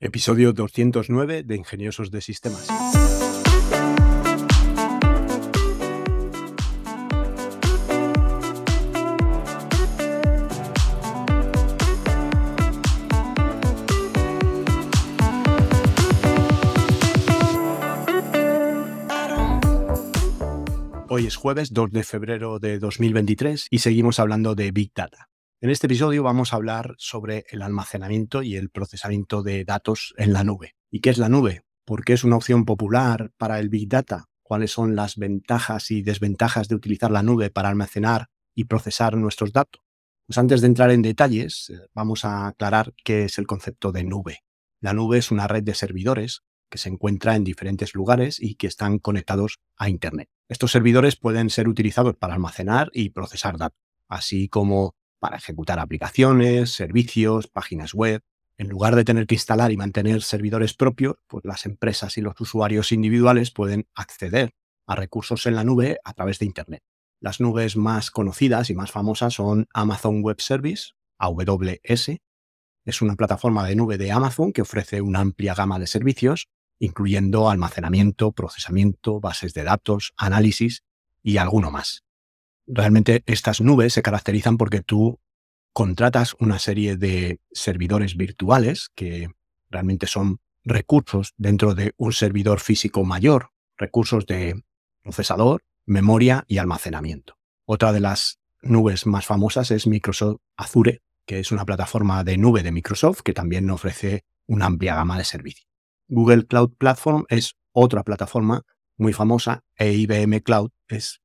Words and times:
Episodio 0.00 0.52
209 0.52 1.42
de 1.42 1.56
Ingeniosos 1.56 2.12
de 2.12 2.20
Sistemas. 2.20 2.68
Hoy 21.08 21.26
es 21.26 21.34
jueves 21.34 21.72
2 21.72 21.90
de 21.90 22.04
febrero 22.04 22.60
de 22.60 22.78
2023 22.78 23.66
y 23.68 23.80
seguimos 23.80 24.20
hablando 24.20 24.54
de 24.54 24.70
Big 24.70 24.92
Data. 24.94 25.27
En 25.60 25.70
este 25.70 25.88
episodio 25.88 26.22
vamos 26.22 26.52
a 26.52 26.56
hablar 26.56 26.94
sobre 26.98 27.44
el 27.50 27.62
almacenamiento 27.62 28.44
y 28.44 28.54
el 28.54 28.70
procesamiento 28.70 29.42
de 29.42 29.64
datos 29.64 30.14
en 30.16 30.32
la 30.32 30.44
nube. 30.44 30.76
¿Y 30.88 31.00
qué 31.00 31.10
es 31.10 31.18
la 31.18 31.28
nube? 31.28 31.64
¿Por 31.84 32.04
qué 32.04 32.12
es 32.12 32.22
una 32.22 32.36
opción 32.36 32.64
popular 32.64 33.32
para 33.36 33.58
el 33.58 33.68
Big 33.68 33.88
Data? 33.88 34.26
¿Cuáles 34.44 34.70
son 34.70 34.94
las 34.94 35.16
ventajas 35.16 35.90
y 35.90 36.02
desventajas 36.02 36.68
de 36.68 36.76
utilizar 36.76 37.10
la 37.10 37.24
nube 37.24 37.50
para 37.50 37.70
almacenar 37.70 38.28
y 38.54 38.66
procesar 38.66 39.16
nuestros 39.16 39.52
datos? 39.52 39.82
Pues 40.28 40.38
antes 40.38 40.60
de 40.60 40.68
entrar 40.68 40.92
en 40.92 41.02
detalles, 41.02 41.70
eh, 41.70 41.88
vamos 41.92 42.24
a 42.24 42.46
aclarar 42.46 42.94
qué 43.02 43.24
es 43.24 43.36
el 43.38 43.48
concepto 43.48 43.90
de 43.90 44.04
nube. 44.04 44.44
La 44.80 44.92
nube 44.92 45.18
es 45.18 45.32
una 45.32 45.48
red 45.48 45.64
de 45.64 45.74
servidores 45.74 46.42
que 46.70 46.78
se 46.78 46.88
encuentra 46.88 47.34
en 47.34 47.42
diferentes 47.42 47.96
lugares 47.96 48.40
y 48.40 48.54
que 48.54 48.68
están 48.68 49.00
conectados 49.00 49.58
a 49.76 49.88
Internet. 49.88 50.28
Estos 50.48 50.70
servidores 50.70 51.16
pueden 51.16 51.50
ser 51.50 51.66
utilizados 51.66 52.14
para 52.14 52.34
almacenar 52.34 52.90
y 52.92 53.10
procesar 53.10 53.58
datos, 53.58 53.80
así 54.06 54.48
como 54.48 54.94
para 55.18 55.36
ejecutar 55.36 55.78
aplicaciones, 55.78 56.70
servicios, 56.70 57.48
páginas 57.48 57.94
web. 57.94 58.22
En 58.56 58.68
lugar 58.68 58.96
de 58.96 59.04
tener 59.04 59.26
que 59.26 59.36
instalar 59.36 59.70
y 59.70 59.76
mantener 59.76 60.22
servidores 60.22 60.74
propios, 60.74 61.16
pues 61.28 61.44
las 61.44 61.64
empresas 61.66 62.18
y 62.18 62.22
los 62.22 62.40
usuarios 62.40 62.90
individuales 62.90 63.50
pueden 63.50 63.86
acceder 63.94 64.52
a 64.86 64.96
recursos 64.96 65.46
en 65.46 65.54
la 65.54 65.64
nube 65.64 65.98
a 66.02 66.12
través 66.12 66.38
de 66.38 66.46
Internet. 66.46 66.82
Las 67.20 67.40
nubes 67.40 67.76
más 67.76 68.10
conocidas 68.10 68.70
y 68.70 68.74
más 68.74 68.90
famosas 68.90 69.34
son 69.34 69.68
Amazon 69.74 70.22
Web 70.22 70.40
Service, 70.40 70.92
AWS. 71.18 72.18
Es 72.84 73.02
una 73.02 73.16
plataforma 73.16 73.66
de 73.66 73.76
nube 73.76 73.98
de 73.98 74.10
Amazon 74.10 74.52
que 74.52 74.62
ofrece 74.62 75.00
una 75.00 75.20
amplia 75.20 75.54
gama 75.54 75.78
de 75.78 75.86
servicios, 75.86 76.48
incluyendo 76.80 77.50
almacenamiento, 77.50 78.32
procesamiento, 78.32 79.20
bases 79.20 79.52
de 79.54 79.64
datos, 79.64 80.14
análisis 80.16 80.84
y 81.22 81.36
alguno 81.36 81.70
más 81.70 82.07
realmente 82.68 83.22
estas 83.26 83.60
nubes 83.60 83.94
se 83.94 84.02
caracterizan 84.02 84.56
porque 84.56 84.82
tú 84.82 85.18
contratas 85.72 86.34
una 86.38 86.58
serie 86.58 86.96
de 86.96 87.40
servidores 87.52 88.16
virtuales 88.16 88.90
que 88.94 89.28
realmente 89.70 90.06
son 90.06 90.40
recursos 90.64 91.34
dentro 91.36 91.74
de 91.74 91.92
un 91.96 92.12
servidor 92.12 92.60
físico 92.60 93.04
mayor, 93.04 93.50
recursos 93.76 94.26
de 94.26 94.62
procesador, 95.02 95.62
memoria 95.86 96.44
y 96.46 96.58
almacenamiento. 96.58 97.38
Otra 97.64 97.92
de 97.92 98.00
las 98.00 98.38
nubes 98.62 99.06
más 99.06 99.26
famosas 99.26 99.70
es 99.70 99.86
Microsoft 99.86 100.40
Azure, 100.56 101.00
que 101.26 101.38
es 101.38 101.52
una 101.52 101.64
plataforma 101.64 102.24
de 102.24 102.36
nube 102.38 102.62
de 102.62 102.72
Microsoft 102.72 103.20
que 103.22 103.32
también 103.32 103.70
ofrece 103.70 104.24
una 104.46 104.66
amplia 104.66 104.94
gama 104.94 105.16
de 105.16 105.24
servicios. 105.24 105.68
Google 106.08 106.46
Cloud 106.46 106.74
Platform 106.76 107.24
es 107.28 107.54
otra 107.72 108.02
plataforma 108.02 108.62
muy 108.96 109.12
famosa 109.12 109.62
e 109.76 109.92
IBM 109.92 110.40
Cloud 110.42 110.70
es 110.88 111.20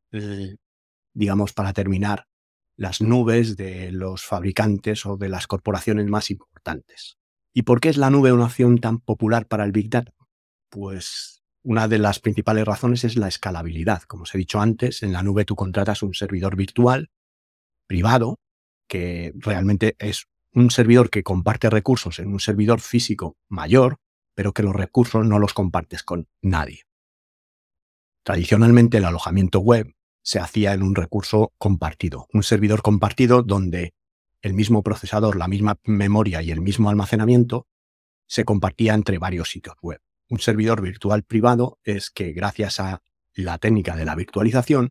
digamos, 1.14 1.53
para 1.53 1.73
terminar, 1.73 2.28
las 2.75 3.02
nubes 3.02 3.56
de 3.56 3.92
los 3.92 4.23
fabricantes 4.23 5.06
o 5.06 5.17
de 5.17 5.30
las 5.30 5.47
corporaciones 5.47 6.08
más 6.08 6.31
importantes. 6.31 7.17
¿Y 7.53 7.64
por 7.64 7.80
qué 7.80 7.89
es 7.89 7.97
la 7.97 8.09
nube 8.09 8.33
una 8.33 8.45
opción 8.45 8.80
tan 8.80 9.00
popular 9.00 9.47
para 9.47 9.64
el 9.64 9.72
Big 9.72 9.89
Data? 9.89 10.14
Pues 10.69 11.44
una 11.61 11.88
de 11.88 12.00
las 12.00 12.19
principales 12.19 12.66
razones 12.66 13.03
es 13.03 13.16
la 13.16 13.28
escalabilidad. 13.28 14.03
Como 14.03 14.23
os 14.23 14.34
he 14.34 14.39
dicho 14.39 14.59
antes, 14.59 15.03
en 15.03 15.14
la 15.14 15.23
nube 15.23 15.45
tú 15.45 15.56
contratas 15.56 16.02
un 16.02 16.14
servidor 16.14 16.56
virtual 16.56 17.12
privado, 17.88 18.40
que 18.88 19.34
realmente 19.35 19.96
es 20.00 20.25
un 20.53 20.72
servidor 20.72 21.09
que 21.09 21.23
comparte 21.23 21.69
recursos 21.69 22.19
en 22.19 22.29
un 22.29 22.40
servidor 22.40 22.79
físico 22.79 23.38
mayor, 23.50 23.97
pero 24.35 24.53
que 24.53 24.63
los 24.63 24.75
recursos 24.75 25.25
no 25.25 25.40
los 25.40 25.53
compartes 25.53 26.03
con 26.03 26.28
nadie. 26.41 26.81
Tradicionalmente 28.23 28.97
el 28.97 29.06
alojamiento 29.06 29.59
web 29.59 29.94
se 30.23 30.39
hacía 30.39 30.73
en 30.73 30.81
un 30.81 30.95
recurso 30.95 31.53
compartido, 31.57 32.28
un 32.34 32.44
servidor 32.44 32.81
compartido 32.81 33.44
donde 33.44 33.94
el 34.41 34.53
mismo 34.53 34.81
procesador, 34.81 35.35
la 35.35 35.47
misma 35.47 35.79
memoria 35.84 36.41
y 36.41 36.51
el 36.51 36.61
mismo 36.61 36.89
almacenamiento 36.89 37.67
se 38.25 38.45
compartía 38.45 38.94
entre 38.94 39.19
varios 39.19 39.50
sitios 39.50 39.75
web. 39.81 40.00
Un 40.29 40.39
servidor 40.39 40.81
virtual 40.81 41.23
privado 41.23 41.79
es 41.84 42.09
que 42.09 42.31
gracias 42.31 42.79
a 42.79 43.03
la 43.35 43.57
técnica 43.57 43.95
de 43.95 44.06
la 44.06 44.16
virtualización, 44.16 44.89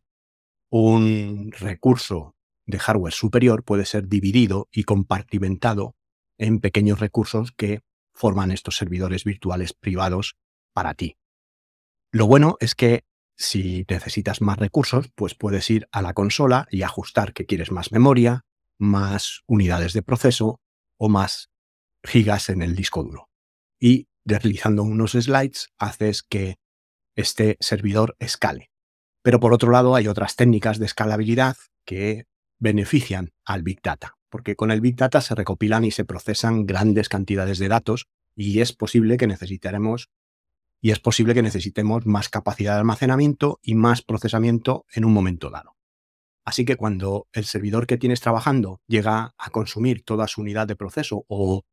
un 0.69 1.51
recurso 1.51 2.35
de 2.65 2.79
hardware 2.79 3.13
superior 3.13 3.63
puede 3.63 3.85
ser 3.85 4.07
dividido 4.07 4.69
y 4.71 4.83
compartimentado 4.83 5.95
en 6.37 6.59
pequeños 6.59 6.99
recursos 6.99 7.51
que 7.51 7.81
forman 8.13 8.51
estos 8.51 8.77
servidores 8.77 9.23
virtuales 9.23 9.73
privados 9.73 10.35
para 10.73 10.93
ti. 10.93 11.17
Lo 12.11 12.27
bueno 12.27 12.57
es 12.59 12.75
que 12.75 13.03
si 13.35 13.85
necesitas 13.89 14.41
más 14.41 14.57
recursos, 14.57 15.09
pues 15.15 15.35
puedes 15.35 15.69
ir 15.69 15.87
a 15.91 16.01
la 16.01 16.13
consola 16.13 16.67
y 16.69 16.83
ajustar 16.83 17.33
que 17.33 17.45
quieres 17.45 17.71
más 17.71 17.91
memoria, 17.91 18.45
más 18.77 19.41
unidades 19.47 19.93
de 19.93 20.03
proceso 20.03 20.59
o 20.97 21.09
más 21.09 21.49
gigas 22.03 22.49
en 22.49 22.61
el 22.61 22.75
disco 22.75 23.03
duro. 23.03 23.29
Y 23.79 24.07
deslizando 24.23 24.83
unos 24.83 25.11
slides 25.13 25.69
haces 25.77 26.23
que 26.23 26.57
este 27.15 27.57
servidor 27.59 28.15
escale. 28.19 28.71
Pero 29.21 29.39
por 29.39 29.53
otro 29.53 29.71
lado 29.71 29.95
hay 29.95 30.07
otras 30.07 30.35
técnicas 30.35 30.79
de 30.79 30.85
escalabilidad 30.85 31.55
que 31.85 32.25
benefician 32.59 33.31
al 33.45 33.63
Big 33.63 33.81
Data, 33.81 34.15
porque 34.29 34.55
con 34.55 34.71
el 34.71 34.81
Big 34.81 34.95
Data 34.95 35.21
se 35.21 35.35
recopilan 35.35 35.85
y 35.85 35.91
se 35.91 36.05
procesan 36.05 36.65
grandes 36.65 37.09
cantidades 37.09 37.59
de 37.59 37.67
datos 37.67 38.07
y 38.35 38.61
es 38.61 38.73
posible 38.73 39.17
que 39.17 39.27
necesitaremos 39.27 40.09
y 40.83 40.91
es 40.91 40.99
posible 40.99 41.33
que 41.33 41.41
necesitemos 41.41 42.05
más 42.05 42.27
capacidad 42.27 42.73
de 42.73 42.79
almacenamiento 42.79 43.61
y 43.63 43.73
más 43.73 44.01
procesamiento 44.01 44.85
en 44.93 45.05
un 45.05 45.13
momento 45.13 45.49
dado. 45.49 45.77
Así 46.43 46.65
que 46.65 46.75
cuando 46.75 47.29
el 47.31 47.45
servidor 47.45 47.87
que 47.87 47.97
tienes 47.97 48.19
trabajando 48.19 48.81
llega 48.85 49.33
a 49.37 49.49
consumir 49.49 50.03
toda 50.03 50.27
su 50.27 50.41
unidad 50.41 50.67
de 50.67 50.75
proceso 50.75 51.23
o 51.29 51.63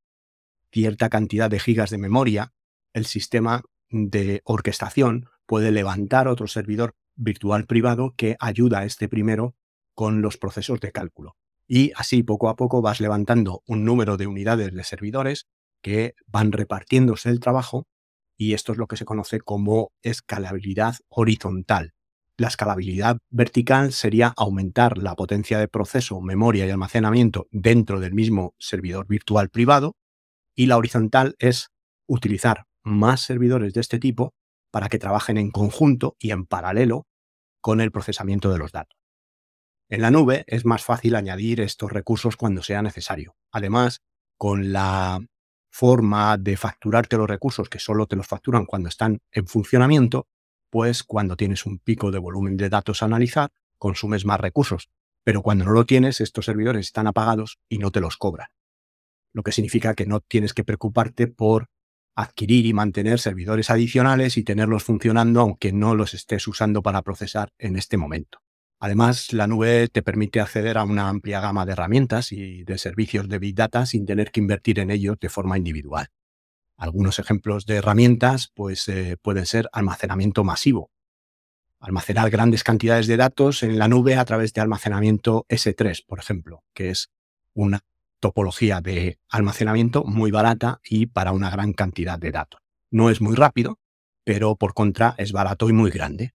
cierta 0.70 1.08
cantidad 1.08 1.50
de 1.50 1.58
gigas 1.58 1.90
de 1.90 1.98
memoria, 1.98 2.52
el 2.92 3.04
sistema 3.04 3.64
de 3.90 4.42
orquestación 4.44 5.28
puede 5.44 5.72
levantar 5.72 6.28
otro 6.28 6.46
servidor 6.46 6.94
virtual 7.16 7.66
privado 7.66 8.14
que 8.16 8.36
ayuda 8.38 8.78
a 8.78 8.84
este 8.84 9.08
primero 9.08 9.56
con 9.92 10.22
los 10.22 10.36
procesos 10.36 10.78
de 10.78 10.92
cálculo. 10.92 11.36
Y 11.66 11.90
así 11.96 12.22
poco 12.22 12.48
a 12.48 12.54
poco 12.54 12.80
vas 12.80 13.00
levantando 13.00 13.64
un 13.66 13.84
número 13.84 14.16
de 14.16 14.28
unidades 14.28 14.72
de 14.72 14.84
servidores 14.84 15.48
que 15.82 16.14
van 16.28 16.52
repartiéndose 16.52 17.28
el 17.28 17.40
trabajo 17.40 17.88
y 18.40 18.54
esto 18.54 18.72
es 18.72 18.78
lo 18.78 18.86
que 18.86 18.96
se 18.96 19.04
conoce 19.04 19.38
como 19.38 19.92
escalabilidad 20.02 20.94
horizontal. 21.10 21.92
La 22.38 22.48
escalabilidad 22.48 23.18
vertical 23.28 23.92
sería 23.92 24.32
aumentar 24.34 24.96
la 24.96 25.14
potencia 25.14 25.58
de 25.58 25.68
proceso, 25.68 26.22
memoria 26.22 26.66
y 26.66 26.70
almacenamiento 26.70 27.48
dentro 27.50 28.00
del 28.00 28.14
mismo 28.14 28.54
servidor 28.58 29.06
virtual 29.06 29.50
privado 29.50 29.92
y 30.54 30.66
la 30.66 30.78
horizontal 30.78 31.34
es 31.38 31.68
utilizar 32.08 32.64
más 32.82 33.20
servidores 33.20 33.74
de 33.74 33.82
este 33.82 33.98
tipo 33.98 34.32
para 34.70 34.88
que 34.88 34.98
trabajen 34.98 35.36
en 35.36 35.50
conjunto 35.50 36.16
y 36.18 36.30
en 36.30 36.46
paralelo 36.46 37.04
con 37.60 37.82
el 37.82 37.92
procesamiento 37.92 38.50
de 38.50 38.58
los 38.58 38.72
datos. 38.72 38.98
En 39.90 40.00
la 40.00 40.10
nube 40.10 40.44
es 40.46 40.64
más 40.64 40.82
fácil 40.82 41.14
añadir 41.14 41.60
estos 41.60 41.92
recursos 41.92 42.38
cuando 42.38 42.62
sea 42.62 42.80
necesario. 42.80 43.34
Además, 43.52 43.98
con 44.38 44.72
la 44.72 45.20
forma 45.70 46.36
de 46.36 46.56
facturarte 46.56 47.16
los 47.16 47.28
recursos 47.28 47.68
que 47.68 47.78
solo 47.78 48.06
te 48.06 48.16
los 48.16 48.26
facturan 48.26 48.66
cuando 48.66 48.88
están 48.88 49.20
en 49.32 49.46
funcionamiento, 49.46 50.26
pues 50.68 51.02
cuando 51.02 51.36
tienes 51.36 51.66
un 51.66 51.78
pico 51.78 52.10
de 52.10 52.18
volumen 52.18 52.56
de 52.56 52.68
datos 52.68 53.02
a 53.02 53.06
analizar, 53.06 53.50
consumes 53.78 54.24
más 54.24 54.40
recursos. 54.40 54.90
Pero 55.24 55.42
cuando 55.42 55.64
no 55.64 55.72
lo 55.72 55.86
tienes, 55.86 56.20
estos 56.20 56.44
servidores 56.44 56.86
están 56.86 57.06
apagados 57.06 57.58
y 57.68 57.78
no 57.78 57.90
te 57.90 58.00
los 58.00 58.16
cobran. 58.16 58.48
Lo 59.32 59.42
que 59.42 59.52
significa 59.52 59.94
que 59.94 60.06
no 60.06 60.20
tienes 60.20 60.54
que 60.54 60.64
preocuparte 60.64 61.28
por 61.28 61.68
adquirir 62.16 62.66
y 62.66 62.72
mantener 62.72 63.18
servidores 63.18 63.70
adicionales 63.70 64.36
y 64.36 64.42
tenerlos 64.42 64.82
funcionando 64.82 65.40
aunque 65.40 65.72
no 65.72 65.94
los 65.94 66.14
estés 66.14 66.46
usando 66.48 66.82
para 66.82 67.02
procesar 67.02 67.52
en 67.58 67.76
este 67.76 67.96
momento. 67.96 68.40
Además, 68.82 69.34
la 69.34 69.46
nube 69.46 69.88
te 69.88 70.02
permite 70.02 70.40
acceder 70.40 70.78
a 70.78 70.84
una 70.84 71.10
amplia 71.10 71.40
gama 71.40 71.66
de 71.66 71.72
herramientas 71.72 72.32
y 72.32 72.64
de 72.64 72.78
servicios 72.78 73.28
de 73.28 73.38
Big 73.38 73.54
Data 73.54 73.84
sin 73.84 74.06
tener 74.06 74.30
que 74.30 74.40
invertir 74.40 74.78
en 74.78 74.90
ellos 74.90 75.18
de 75.20 75.28
forma 75.28 75.58
individual. 75.58 76.08
Algunos 76.78 77.18
ejemplos 77.18 77.66
de 77.66 77.76
herramientas 77.76 78.50
pues, 78.54 78.88
eh, 78.88 79.18
pueden 79.20 79.44
ser 79.44 79.68
almacenamiento 79.72 80.44
masivo. 80.44 80.90
Almacenar 81.78 82.30
grandes 82.30 82.64
cantidades 82.64 83.06
de 83.06 83.18
datos 83.18 83.62
en 83.62 83.78
la 83.78 83.86
nube 83.86 84.16
a 84.16 84.24
través 84.24 84.54
de 84.54 84.62
almacenamiento 84.62 85.44
S3, 85.50 86.02
por 86.06 86.18
ejemplo, 86.18 86.64
que 86.72 86.88
es 86.88 87.10
una 87.52 87.80
topología 88.18 88.80
de 88.80 89.18
almacenamiento 89.28 90.04
muy 90.04 90.30
barata 90.30 90.80
y 90.82 91.04
para 91.06 91.32
una 91.32 91.50
gran 91.50 91.74
cantidad 91.74 92.18
de 92.18 92.30
datos. 92.30 92.62
No 92.90 93.10
es 93.10 93.20
muy 93.20 93.36
rápido, 93.36 93.78
pero 94.24 94.56
por 94.56 94.72
contra 94.72 95.14
es 95.18 95.32
barato 95.32 95.68
y 95.68 95.74
muy 95.74 95.90
grande. 95.90 96.32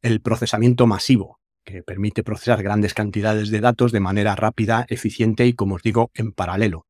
El 0.00 0.20
procesamiento 0.20 0.86
masivo, 0.86 1.40
que 1.64 1.82
permite 1.82 2.22
procesar 2.22 2.62
grandes 2.62 2.94
cantidades 2.94 3.50
de 3.50 3.60
datos 3.60 3.92
de 3.92 4.00
manera 4.00 4.34
rápida, 4.36 4.86
eficiente 4.88 5.46
y, 5.46 5.52
como 5.52 5.76
os 5.76 5.82
digo, 5.82 6.10
en 6.14 6.32
paralelo, 6.32 6.86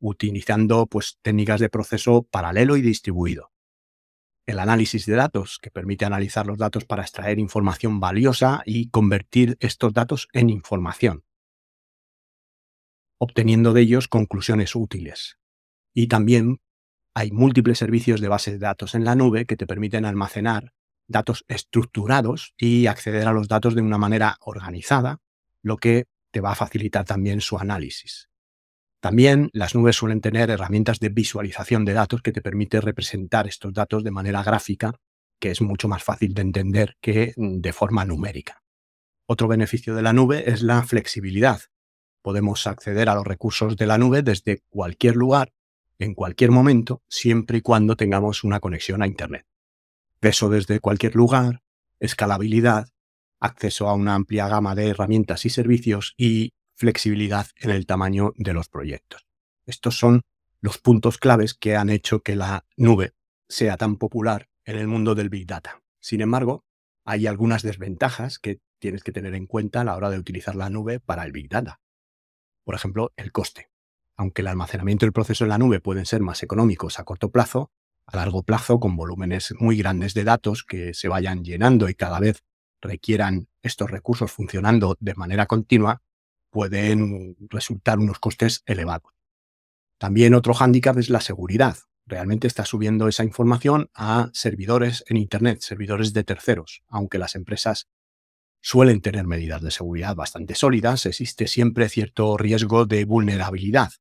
utilizando 0.00 0.86
pues, 0.86 1.18
técnicas 1.22 1.60
de 1.60 1.68
proceso 1.68 2.22
paralelo 2.22 2.76
y 2.76 2.82
distribuido. 2.82 3.50
El 4.46 4.58
análisis 4.58 5.06
de 5.06 5.14
datos, 5.14 5.58
que 5.60 5.70
permite 5.70 6.04
analizar 6.04 6.46
los 6.46 6.58
datos 6.58 6.84
para 6.84 7.02
extraer 7.02 7.38
información 7.38 8.00
valiosa 8.00 8.62
y 8.66 8.90
convertir 8.90 9.56
estos 9.60 9.94
datos 9.94 10.28
en 10.32 10.50
información, 10.50 11.24
obteniendo 13.18 13.72
de 13.72 13.82
ellos 13.82 14.08
conclusiones 14.08 14.74
útiles. 14.74 15.38
Y 15.94 16.08
también 16.08 16.60
hay 17.14 17.30
múltiples 17.30 17.78
servicios 17.78 18.20
de 18.20 18.28
bases 18.28 18.54
de 18.54 18.66
datos 18.66 18.94
en 18.94 19.04
la 19.04 19.14
nube 19.14 19.46
que 19.46 19.56
te 19.56 19.66
permiten 19.66 20.04
almacenar 20.04 20.74
datos 21.06 21.44
estructurados 21.48 22.54
y 22.56 22.86
acceder 22.86 23.28
a 23.28 23.32
los 23.32 23.48
datos 23.48 23.74
de 23.74 23.82
una 23.82 23.98
manera 23.98 24.36
organizada, 24.40 25.20
lo 25.62 25.76
que 25.76 26.06
te 26.30 26.40
va 26.40 26.52
a 26.52 26.56
facilitar 26.56 27.04
también 27.04 27.40
su 27.40 27.58
análisis. 27.58 28.28
También 29.00 29.50
las 29.52 29.74
nubes 29.74 29.96
suelen 29.96 30.20
tener 30.20 30.50
herramientas 30.50 30.98
de 30.98 31.10
visualización 31.10 31.84
de 31.84 31.92
datos 31.92 32.22
que 32.22 32.32
te 32.32 32.40
permite 32.40 32.80
representar 32.80 33.46
estos 33.46 33.72
datos 33.72 34.02
de 34.02 34.10
manera 34.10 34.42
gráfica, 34.42 34.94
que 35.38 35.50
es 35.50 35.60
mucho 35.60 35.88
más 35.88 36.02
fácil 36.02 36.32
de 36.32 36.42
entender 36.42 36.96
que 37.00 37.34
de 37.36 37.72
forma 37.72 38.04
numérica. 38.04 38.62
Otro 39.26 39.46
beneficio 39.46 39.94
de 39.94 40.02
la 40.02 40.12
nube 40.12 40.50
es 40.50 40.62
la 40.62 40.82
flexibilidad. 40.82 41.60
Podemos 42.22 42.66
acceder 42.66 43.10
a 43.10 43.14
los 43.14 43.26
recursos 43.26 43.76
de 43.76 43.86
la 43.86 43.98
nube 43.98 44.22
desde 44.22 44.62
cualquier 44.70 45.16
lugar, 45.16 45.52
en 45.98 46.14
cualquier 46.14 46.50
momento, 46.50 47.02
siempre 47.08 47.58
y 47.58 47.60
cuando 47.60 47.96
tengamos 47.96 48.42
una 48.42 48.60
conexión 48.60 49.02
a 49.02 49.06
Internet 49.06 49.46
peso 50.24 50.48
desde 50.48 50.80
cualquier 50.80 51.16
lugar, 51.16 51.60
escalabilidad, 52.00 52.88
acceso 53.40 53.90
a 53.90 53.92
una 53.92 54.14
amplia 54.14 54.48
gama 54.48 54.74
de 54.74 54.88
herramientas 54.88 55.44
y 55.44 55.50
servicios 55.50 56.14
y 56.16 56.54
flexibilidad 56.74 57.48
en 57.56 57.68
el 57.68 57.84
tamaño 57.84 58.32
de 58.36 58.54
los 58.54 58.70
proyectos. 58.70 59.26
Estos 59.66 59.98
son 59.98 60.22
los 60.62 60.78
puntos 60.78 61.18
claves 61.18 61.52
que 61.52 61.76
han 61.76 61.90
hecho 61.90 62.20
que 62.20 62.36
la 62.36 62.64
nube 62.78 63.12
sea 63.50 63.76
tan 63.76 63.96
popular 63.96 64.48
en 64.64 64.78
el 64.78 64.88
mundo 64.88 65.14
del 65.14 65.28
Big 65.28 65.46
Data. 65.46 65.82
Sin 66.00 66.22
embargo, 66.22 66.64
hay 67.04 67.26
algunas 67.26 67.62
desventajas 67.62 68.38
que 68.38 68.60
tienes 68.78 69.04
que 69.04 69.12
tener 69.12 69.34
en 69.34 69.46
cuenta 69.46 69.82
a 69.82 69.84
la 69.84 69.94
hora 69.94 70.08
de 70.08 70.18
utilizar 70.18 70.54
la 70.54 70.70
nube 70.70 71.00
para 71.00 71.26
el 71.26 71.32
Big 71.32 71.50
Data. 71.50 71.82
Por 72.64 72.74
ejemplo, 72.74 73.12
el 73.16 73.30
coste. 73.30 73.68
Aunque 74.16 74.40
el 74.40 74.48
almacenamiento 74.48 75.04
y 75.04 75.08
el 75.08 75.12
proceso 75.12 75.44
en 75.44 75.50
la 75.50 75.58
nube 75.58 75.80
pueden 75.80 76.06
ser 76.06 76.22
más 76.22 76.42
económicos 76.42 76.98
a 76.98 77.04
corto 77.04 77.30
plazo, 77.30 77.72
a 78.06 78.16
largo 78.16 78.42
plazo 78.42 78.80
con 78.80 78.96
volúmenes 78.96 79.54
muy 79.58 79.76
grandes 79.76 80.14
de 80.14 80.24
datos 80.24 80.64
que 80.64 80.94
se 80.94 81.08
vayan 81.08 81.44
llenando 81.44 81.88
y 81.88 81.94
cada 81.94 82.20
vez 82.20 82.44
requieran 82.80 83.48
estos 83.62 83.90
recursos 83.90 84.30
funcionando 84.30 84.96
de 85.00 85.14
manera 85.14 85.46
continua, 85.46 86.02
pueden 86.50 87.36
resultar 87.50 87.98
unos 87.98 88.18
costes 88.18 88.62
elevados. 88.66 89.12
También 89.98 90.34
otro 90.34 90.54
hándicap 90.54 90.98
es 90.98 91.08
la 91.08 91.20
seguridad. 91.20 91.76
Realmente 92.06 92.46
está 92.46 92.66
subiendo 92.66 93.08
esa 93.08 93.24
información 93.24 93.90
a 93.94 94.28
servidores 94.34 95.04
en 95.08 95.16
Internet, 95.16 95.60
servidores 95.62 96.12
de 96.12 96.24
terceros. 96.24 96.82
Aunque 96.88 97.18
las 97.18 97.34
empresas 97.34 97.88
suelen 98.60 99.00
tener 99.00 99.26
medidas 99.26 99.62
de 99.62 99.70
seguridad 99.70 100.14
bastante 100.14 100.54
sólidas, 100.54 101.06
existe 101.06 101.46
siempre 101.46 101.88
cierto 101.88 102.36
riesgo 102.36 102.84
de 102.84 103.04
vulnerabilidad. 103.04 103.92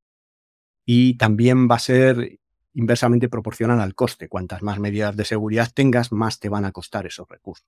Y 0.85 1.17
también 1.17 1.69
va 1.69 1.75
a 1.75 1.79
ser 1.79 2.39
inversamente 2.73 3.29
proporcionan 3.29 3.79
al 3.79 3.95
coste. 3.95 4.27
Cuantas 4.27 4.61
más 4.61 4.79
medidas 4.79 5.15
de 5.15 5.25
seguridad 5.25 5.71
tengas, 5.73 6.11
más 6.11 6.39
te 6.39 6.49
van 6.49 6.65
a 6.65 6.71
costar 6.71 7.05
esos 7.05 7.27
recursos. 7.27 7.67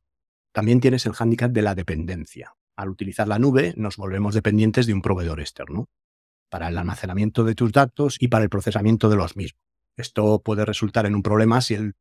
También 0.51 0.79
tienes 0.79 1.05
el 1.05 1.13
hándicap 1.13 1.51
de 1.51 1.61
la 1.61 1.75
dependencia. 1.75 2.55
Al 2.75 2.89
utilizar 2.89 3.27
la 3.27 3.39
nube, 3.39 3.73
nos 3.77 3.97
volvemos 3.97 4.33
dependientes 4.33 4.85
de 4.85 4.93
un 4.93 5.01
proveedor 5.01 5.39
externo 5.39 5.87
para 6.49 6.67
el 6.67 6.77
almacenamiento 6.77 7.43
de 7.43 7.55
tus 7.55 7.71
datos 7.71 8.17
y 8.19 8.27
para 8.27 8.43
el 8.43 8.49
procesamiento 8.49 9.09
de 9.09 9.15
los 9.15 9.35
mismos. 9.35 9.61
Esto 9.97 10.41
puede 10.41 10.65
resultar 10.65 11.05
en 11.05 11.15
un 11.15 11.23
problema 11.23 11.61
si 11.61 11.73
el 11.73 11.95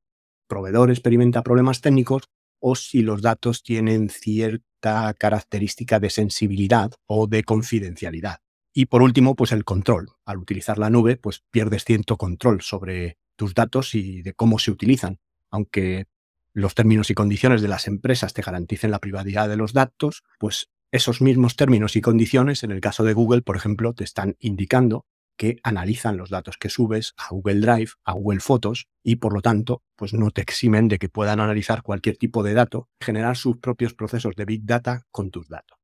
proveedor 0.49 0.91
experimenta 0.91 1.43
problemas 1.43 1.81
técnicos 1.81 2.25
o 2.61 2.75
si 2.75 3.03
los 3.03 3.23
datos 3.23 3.63
tienen 3.63 4.09
cierta 4.09 5.15
característica 5.15 6.01
de 6.01 6.11
sensibilidad 6.11 6.93
o 7.07 7.27
de 7.27 7.45
confidencialidad. 7.45 8.44
Y 8.77 8.87
por 8.87 9.03
último, 9.03 9.37
pues 9.37 9.53
el 9.53 9.65
control. 9.65 10.11
Al 10.27 10.39
utilizar 10.39 10.79
la 10.79 10.91
nube, 10.91 11.17
pues 11.17 11.45
pierdes 11.53 11.85
cierto 11.85 12.17
control 12.17 12.61
sobre 12.61 13.19
tus 13.37 13.55
datos 13.55 13.95
y 13.95 14.23
de 14.23 14.35
cómo 14.35 14.59
se 14.59 14.73
utilizan. 14.73 15.21
Aunque 15.49 16.07
los 16.53 16.75
términos 16.75 17.09
y 17.09 17.15
condiciones 17.15 17.63
de 17.63 17.69
las 17.69 17.87
empresas 17.87 18.35
te 18.35 18.43
garanticen 18.43 18.91
la 18.91 18.99
privacidad 18.99 19.49
de 19.49 19.57
los 19.57 19.75
datos, 19.75 20.25
pues 20.41 20.71
esos 20.91 21.23
mismos 21.23 21.55
términos 21.55 21.95
y 21.95 22.01
condiciones, 22.01 22.65
en 22.65 22.73
el 22.73 22.81
caso 22.81 23.05
de 23.05 23.13
Google, 23.13 23.43
por 23.43 23.57
ejemplo, 23.57 23.95
te 23.95 24.03
están 24.03 24.35
indicando 24.41 25.07
que 25.37 25.59
analizan 25.63 26.17
los 26.17 26.31
datos 26.31 26.57
que 26.57 26.69
subes 26.69 27.15
a 27.17 27.29
Google 27.31 27.61
Drive, 27.61 27.93
a 28.05 28.13
Google 28.13 28.41
Fotos, 28.41 28.89
y 29.05 29.17
por 29.17 29.35
lo 29.35 29.43
tanto, 29.43 29.83
pues 29.97 30.15
no 30.15 30.31
te 30.31 30.43
eximen 30.43 30.89
de 30.89 30.99
que 30.99 31.09
puedan 31.09 31.41
analizar 31.41 31.83
cualquier 31.83 32.17
tipo 32.17 32.43
de 32.43 32.55
dato, 32.55 32.89
generar 33.01 33.37
sus 33.37 33.59
propios 33.59 33.95
procesos 33.95 34.35
de 34.37 34.45
Big 34.45 34.65
Data 34.65 35.03
con 35.11 35.31
tus 35.31 35.49
datos. 35.49 35.84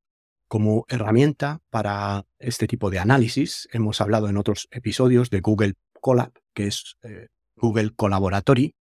Como 0.51 0.85
herramienta 0.89 1.63
para 1.71 2.27
este 2.41 2.67
tipo 2.67 2.91
de 2.91 2.99
análisis, 2.99 3.69
hemos 3.71 4.01
hablado 4.01 4.29
en 4.29 4.37
otros 4.37 4.67
episodios 4.73 5.31
de 5.31 5.43
Google 5.43 5.75
Colab, 6.01 6.33
que 6.55 6.67
es 6.67 6.97
eh, 7.05 7.29
Google 7.55 7.93
Collaboratory, 7.95 8.75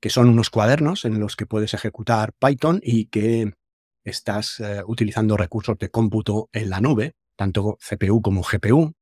que 0.00 0.08
son 0.08 0.30
unos 0.30 0.48
cuadernos 0.48 1.04
en 1.04 1.20
los 1.20 1.36
que 1.36 1.44
puedes 1.44 1.74
ejecutar 1.74 2.32
Python 2.40 2.80
y 2.82 3.08
que 3.08 3.52
estás 4.04 4.58
eh, 4.60 4.80
utilizando 4.86 5.36
recursos 5.36 5.76
de 5.76 5.90
cómputo 5.90 6.48
en 6.50 6.70
la 6.70 6.80
nube, 6.80 7.12
tanto 7.36 7.76
CPU 7.86 8.22
como 8.22 8.40
GPU, 8.42 8.94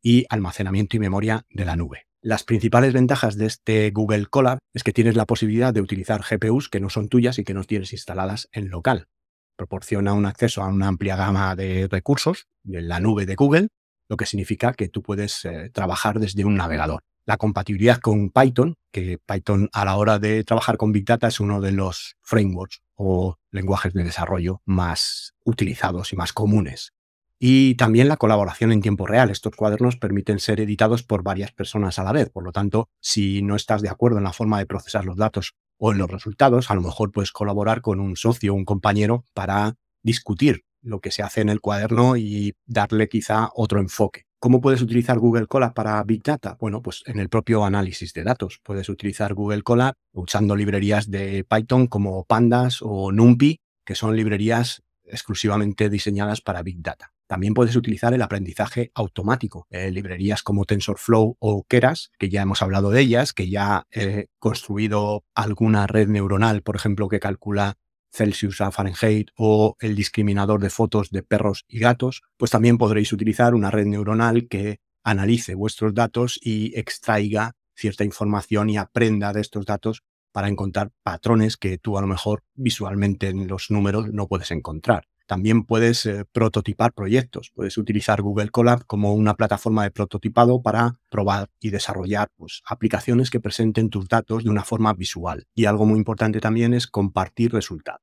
y 0.00 0.24
almacenamiento 0.28 0.96
y 0.96 1.00
memoria 1.00 1.46
de 1.50 1.64
la 1.64 1.74
nube. 1.74 2.06
Las 2.22 2.44
principales 2.44 2.92
ventajas 2.92 3.36
de 3.36 3.46
este 3.46 3.90
Google 3.90 4.26
Colab 4.26 4.58
es 4.72 4.84
que 4.84 4.92
tienes 4.92 5.16
la 5.16 5.26
posibilidad 5.26 5.74
de 5.74 5.80
utilizar 5.80 6.22
GPUs 6.22 6.68
que 6.68 6.78
no 6.78 6.90
son 6.90 7.08
tuyas 7.08 7.40
y 7.40 7.44
que 7.44 7.54
no 7.54 7.64
tienes 7.64 7.92
instaladas 7.92 8.48
en 8.52 8.70
local 8.70 9.08
proporciona 9.56 10.12
un 10.12 10.26
acceso 10.26 10.62
a 10.62 10.68
una 10.68 10.88
amplia 10.88 11.16
gama 11.16 11.56
de 11.56 11.88
recursos 11.90 12.46
en 12.64 12.88
la 12.88 13.00
nube 13.00 13.26
de 13.26 13.34
Google, 13.34 13.68
lo 14.08 14.16
que 14.16 14.26
significa 14.26 14.72
que 14.72 14.88
tú 14.88 15.02
puedes 15.02 15.44
eh, 15.44 15.70
trabajar 15.72 16.20
desde 16.20 16.44
un 16.44 16.56
navegador. 16.56 17.00
La 17.26 17.38
compatibilidad 17.38 17.98
con 17.98 18.30
Python, 18.30 18.76
que 18.92 19.18
Python 19.18 19.68
a 19.72 19.84
la 19.84 19.96
hora 19.96 20.20
de 20.20 20.44
trabajar 20.44 20.76
con 20.76 20.92
Big 20.92 21.04
Data 21.04 21.26
es 21.26 21.40
uno 21.40 21.60
de 21.60 21.72
los 21.72 22.14
frameworks 22.22 22.82
o 22.94 23.36
lenguajes 23.50 23.92
de 23.94 24.04
desarrollo 24.04 24.62
más 24.64 25.34
utilizados 25.44 26.12
y 26.12 26.16
más 26.16 26.32
comunes. 26.32 26.92
Y 27.38 27.74
también 27.74 28.08
la 28.08 28.16
colaboración 28.16 28.72
en 28.72 28.80
tiempo 28.80 29.06
real. 29.06 29.30
Estos 29.30 29.54
cuadernos 29.54 29.96
permiten 29.96 30.38
ser 30.38 30.60
editados 30.60 31.02
por 31.02 31.22
varias 31.22 31.52
personas 31.52 31.98
a 31.98 32.04
la 32.04 32.12
vez. 32.12 32.30
Por 32.30 32.44
lo 32.44 32.52
tanto, 32.52 32.88
si 33.00 33.42
no 33.42 33.56
estás 33.56 33.82
de 33.82 33.90
acuerdo 33.90 34.18
en 34.18 34.24
la 34.24 34.32
forma 34.32 34.58
de 34.58 34.66
procesar 34.66 35.04
los 35.04 35.16
datos 35.16 35.54
o 35.78 35.92
en 35.92 35.98
los 35.98 36.10
resultados, 36.10 36.70
a 36.70 36.74
lo 36.74 36.80
mejor 36.80 37.12
puedes 37.12 37.32
colaborar 37.32 37.82
con 37.82 38.00
un 38.00 38.16
socio 38.16 38.52
o 38.52 38.56
un 38.56 38.64
compañero 38.64 39.26
para 39.34 39.74
discutir 40.02 40.64
lo 40.80 41.00
que 41.00 41.10
se 41.10 41.22
hace 41.22 41.40
en 41.40 41.48
el 41.48 41.60
cuaderno 41.60 42.16
y 42.16 42.54
darle 42.64 43.08
quizá 43.08 43.50
otro 43.54 43.80
enfoque. 43.80 44.26
¿Cómo 44.38 44.60
puedes 44.60 44.80
utilizar 44.80 45.18
Google 45.18 45.46
Colab 45.46 45.74
para 45.74 46.02
Big 46.04 46.22
Data? 46.22 46.56
Bueno, 46.60 46.80
pues 46.80 47.02
en 47.06 47.18
el 47.18 47.28
propio 47.28 47.64
análisis 47.64 48.12
de 48.12 48.22
datos. 48.22 48.60
Puedes 48.62 48.88
utilizar 48.88 49.34
Google 49.34 49.62
Colab 49.62 49.94
usando 50.12 50.54
librerías 50.54 51.10
de 51.10 51.44
Python 51.44 51.86
como 51.86 52.24
Pandas 52.24 52.78
o 52.82 53.12
NumPy, 53.12 53.60
que 53.84 53.94
son 53.94 54.14
librerías 54.14 54.82
exclusivamente 55.04 55.88
diseñadas 55.88 56.40
para 56.40 56.62
Big 56.62 56.82
Data. 56.82 57.15
También 57.26 57.54
puedes 57.54 57.76
utilizar 57.76 58.14
el 58.14 58.22
aprendizaje 58.22 58.90
automático, 58.94 59.66
eh, 59.70 59.90
librerías 59.90 60.42
como 60.42 60.64
TensorFlow 60.64 61.36
o 61.38 61.64
Keras, 61.64 62.10
que 62.18 62.28
ya 62.28 62.42
hemos 62.42 62.62
hablado 62.62 62.90
de 62.90 63.00
ellas, 63.00 63.32
que 63.32 63.48
ya 63.48 63.86
he 63.90 64.26
construido 64.38 65.24
alguna 65.34 65.86
red 65.86 66.08
neuronal, 66.08 66.62
por 66.62 66.76
ejemplo, 66.76 67.08
que 67.08 67.20
calcula 67.20 67.78
Celsius 68.12 68.60
a 68.60 68.70
Fahrenheit 68.70 69.30
o 69.36 69.76
el 69.80 69.94
discriminador 69.94 70.60
de 70.60 70.70
fotos 70.70 71.10
de 71.10 71.22
perros 71.22 71.64
y 71.68 71.80
gatos, 71.80 72.22
pues 72.36 72.50
también 72.50 72.78
podréis 72.78 73.12
utilizar 73.12 73.54
una 73.54 73.70
red 73.70 73.86
neuronal 73.86 74.48
que 74.48 74.80
analice 75.04 75.54
vuestros 75.54 75.94
datos 75.94 76.38
y 76.42 76.78
extraiga 76.78 77.52
cierta 77.74 78.04
información 78.04 78.70
y 78.70 78.78
aprenda 78.78 79.32
de 79.32 79.40
estos 79.40 79.66
datos 79.66 80.02
para 80.32 80.48
encontrar 80.48 80.92
patrones 81.02 81.56
que 81.56 81.78
tú 81.78 81.98
a 81.98 82.00
lo 82.00 82.06
mejor 82.06 82.42
visualmente 82.54 83.28
en 83.28 83.46
los 83.46 83.70
números 83.70 84.08
no 84.12 84.28
puedes 84.28 84.50
encontrar. 84.50 85.06
También 85.26 85.64
puedes 85.64 86.06
eh, 86.06 86.24
prototipar 86.30 86.92
proyectos. 86.92 87.50
Puedes 87.54 87.76
utilizar 87.78 88.22
Google 88.22 88.50
Colab 88.50 88.86
como 88.86 89.12
una 89.12 89.34
plataforma 89.34 89.82
de 89.82 89.90
prototipado 89.90 90.62
para 90.62 91.00
probar 91.10 91.50
y 91.60 91.70
desarrollar 91.70 92.28
pues, 92.36 92.62
aplicaciones 92.64 93.30
que 93.30 93.40
presenten 93.40 93.90
tus 93.90 94.08
datos 94.08 94.44
de 94.44 94.50
una 94.50 94.64
forma 94.64 94.92
visual. 94.94 95.46
Y 95.54 95.64
algo 95.64 95.84
muy 95.84 95.98
importante 95.98 96.40
también 96.40 96.74
es 96.74 96.86
compartir 96.86 97.52
resultados. 97.52 98.02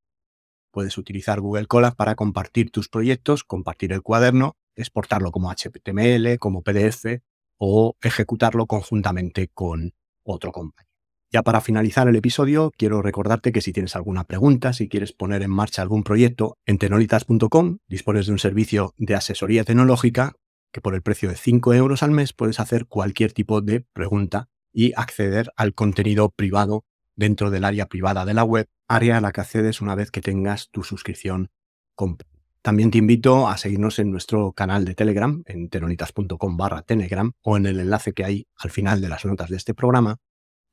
Puedes 0.72 0.98
utilizar 0.98 1.40
Google 1.40 1.68
Colab 1.68 1.96
para 1.96 2.16
compartir 2.16 2.72
tus 2.72 2.90
proyectos, 2.90 3.44
compartir 3.44 3.94
el 3.94 4.02
cuaderno, 4.02 4.58
exportarlo 4.76 5.32
como 5.32 5.52
HTML, 5.52 6.40
como 6.40 6.62
PDF 6.62 7.22
o 7.58 7.96
ejecutarlo 8.02 8.66
conjuntamente 8.66 9.50
con 9.54 9.94
otro 10.24 10.52
compañero. 10.52 10.93
Ya 11.34 11.42
para 11.42 11.62
finalizar 11.62 12.08
el 12.08 12.16
episodio, 12.16 12.72
quiero 12.78 13.02
recordarte 13.02 13.52
que 13.52 13.62
si 13.62 13.74
tienes 13.74 13.96
alguna 13.96 14.26
pregunta, 14.26 14.72
si 14.72 14.88
quieres 14.88 15.14
poner 15.14 15.42
en 15.42 15.50
marcha 15.50 15.82
algún 15.82 16.04
proyecto, 16.04 16.60
en 16.68 16.78
tenolitas.com 16.78 17.80
dispones 17.88 18.28
de 18.28 18.34
un 18.34 18.38
servicio 18.38 18.94
de 18.98 19.16
asesoría 19.16 19.64
tecnológica 19.64 20.34
que 20.72 20.80
por 20.80 20.94
el 20.94 21.02
precio 21.02 21.30
de 21.30 21.36
5 21.36 21.74
euros 21.74 22.04
al 22.04 22.12
mes 22.12 22.34
puedes 22.34 22.60
hacer 22.60 22.86
cualquier 22.86 23.34
tipo 23.34 23.62
de 23.62 23.82
pregunta 23.82 24.50
y 24.72 24.94
acceder 24.96 25.52
al 25.56 25.74
contenido 25.74 26.30
privado 26.30 26.86
dentro 27.16 27.50
del 27.50 27.64
área 27.64 27.88
privada 27.88 28.26
de 28.26 28.36
la 28.36 28.44
web, 28.44 28.68
área 28.88 29.18
a 29.18 29.22
la 29.22 29.32
que 29.32 29.42
accedes 29.42 29.82
una 29.82 29.96
vez 29.96 30.12
que 30.12 30.22
tengas 30.22 30.70
tu 30.70 30.84
suscripción 30.84 31.50
completa. 31.96 32.30
También 32.62 32.92
te 32.92 33.00
invito 33.00 33.48
a 33.48 33.58
seguirnos 33.58 33.98
en 33.98 34.12
nuestro 34.12 34.52
canal 34.52 34.86
de 34.86 34.94
Telegram, 34.94 35.42
en 35.48 35.70
tenolitas.com 35.70 36.58
barra 36.58 36.84
Telegram, 36.84 37.32
o 37.42 37.58
en 37.58 37.66
el 37.66 37.80
enlace 37.80 38.14
que 38.14 38.24
hay 38.24 38.48
al 38.56 38.70
final 38.70 39.02
de 39.02 39.10
las 39.10 39.26
notas 39.26 39.50
de 39.50 39.58
este 39.58 39.74
programa, 39.74 40.20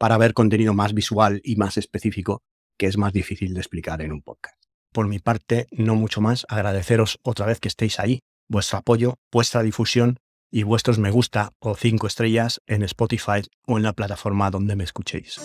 para 0.01 0.17
ver 0.17 0.33
contenido 0.33 0.73
más 0.73 0.95
visual 0.95 1.43
y 1.45 1.57
más 1.57 1.77
específico 1.77 2.43
que 2.79 2.87
es 2.87 2.97
más 2.97 3.13
difícil 3.13 3.53
de 3.53 3.61
explicar 3.61 4.01
en 4.01 4.13
un 4.13 4.23
podcast. 4.23 4.57
Por 4.95 5.07
mi 5.07 5.19
parte, 5.19 5.67
no 5.71 5.95
mucho 5.95 6.23
más, 6.23 6.47
agradeceros 6.49 7.19
otra 7.23 7.45
vez 7.45 7.61
que 7.61 7.69
estéis 7.69 8.01
ahí, 8.01 8.21
vuestro 8.49 8.79
apoyo, 8.79 9.17
vuestra 9.31 9.63
difusión 9.63 10.17
y 10.51 10.63
vuestros 10.63 10.99
me 10.99 11.11
gusta 11.11 11.53
o 11.61 11.77
cinco 11.77 12.07
estrellas 12.07 12.63
en 12.67 12.83
Spotify 12.85 13.43
o 13.67 13.77
en 13.77 13.83
la 13.83 13.93
plataforma 13.93 14.51
donde 14.51 14.75
me 14.75 14.85
escuchéis. 14.85 15.39